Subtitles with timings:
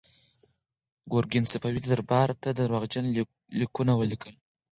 [1.11, 3.05] ګورګین صفوي دربار ته درواغجن
[3.59, 4.33] لیکونه ولیکل.